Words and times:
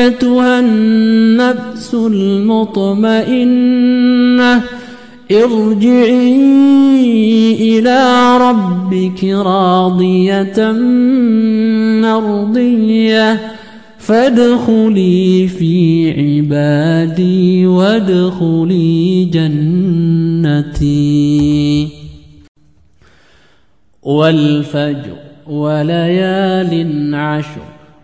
أيتها 0.00 0.60
النفس 0.60 1.94
المطمئنة 1.94 3.22
ارجعي 5.32 6.36
إلى 7.60 8.36
ربك 8.38 9.24
راضية 9.24 10.72
مرضية 12.02 13.40
فادخلي 13.98 15.48
في 15.48 16.10
عبادي 16.10 17.66
وادخلي 17.66 19.24
جنتي. 19.24 21.00
والفجر 24.02 25.16
وليال 25.46 27.14
عشر. 27.14 27.79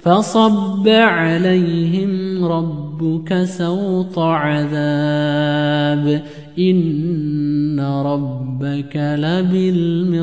فصب 0.00 0.88
عليهم 0.88 2.44
ربك 2.44 3.44
سوط 3.44 4.18
عذاب. 4.18 6.22
إن 6.58 7.80
ربك 7.80 8.96
لبالمرصاد. 8.96 10.18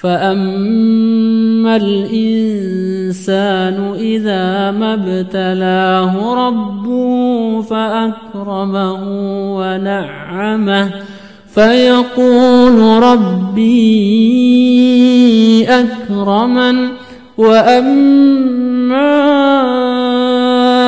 فأما 0.00 1.76
الإنسان 1.76 3.76
إذا 3.94 4.70
ما 4.70 4.94
ابتلاه 4.94 6.34
ربه 6.48 7.62
فأكرمه 7.62 9.02
ونعمه 9.58 10.90
فيقول 11.54 13.02
ربي 13.02 14.97
أكرمن 15.68 16.88
وأما 17.38 19.08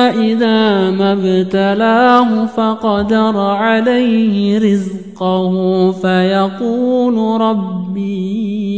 إذا 0.09 0.91
ما 0.91 1.13
ابتلاه 1.13 2.45
فقدر 2.45 3.39
عليه 3.39 4.59
رزقه 4.59 5.91
فيقول 5.91 7.41
ربي 7.41 8.71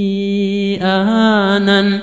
أهانن. 0.82 2.00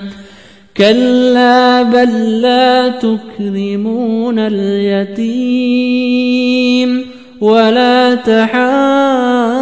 كلا 0.77 1.83
بل 1.83 2.41
لا 2.41 2.87
تكرمون 2.87 4.39
اليتيم 4.39 5.71
ولا 7.41 8.15
تحاضون 8.15 9.61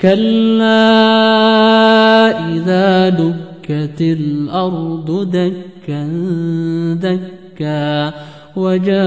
كلا 0.00 0.88
إذا 2.54 3.08
دكت 3.08 4.00
الأرض 4.00 5.30
دكا 5.30 6.04
دكا 6.94 8.12
وجاء 8.56 8.98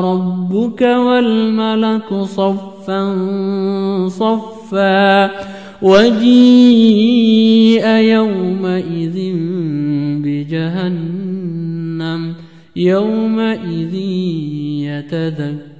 ربك 0.00 0.82
والملك 0.82 2.14
صفا 2.14 3.02
صفا 4.08 5.30
وجيء 5.82 7.86
يومئذ 7.86 9.16
بجهنم 10.24 12.34
يومئذ 12.76 13.94
يتذكر 14.84 15.79